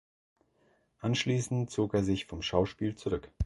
Anschließend 1.01 1.69
zog 1.69 1.93
er 1.93 2.03
sich 2.03 2.25
vom 2.25 2.41
Schauspiel 2.41 2.95
zurück. 2.95 3.29